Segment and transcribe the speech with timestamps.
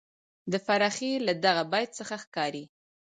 [0.51, 2.63] د فرخي له دغه بیت څخه ښکاري،